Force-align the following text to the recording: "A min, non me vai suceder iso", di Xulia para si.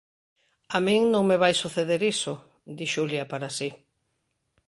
"A 0.77 0.79
min, 0.87 1.01
non 1.13 1.23
me 1.29 1.37
vai 1.43 1.53
suceder 1.61 2.01
iso", 2.13 2.33
di 2.77 2.85
Xulia 2.93 3.23
para 3.31 3.49
si. 3.57 3.69